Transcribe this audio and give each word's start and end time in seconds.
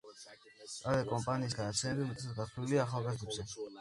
ტელეკომპანიის 0.77 1.57
გადაცემები 1.59 2.07
უმეტესად 2.07 2.39
გათვლილია 2.41 2.87
ახალგაზრდებზე. 2.87 3.51